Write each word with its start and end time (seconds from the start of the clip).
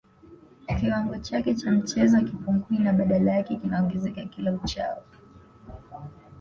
Kiwango 0.79 1.17
chake 1.17 1.55
cha 1.55 1.71
mchezo 1.71 2.15
hakipungui 2.17 2.77
na 2.79 2.93
badala 2.93 3.31
yake 3.31 3.55
kinaongezeka 3.55 4.25
kila 4.25 4.51
uchao 4.51 5.03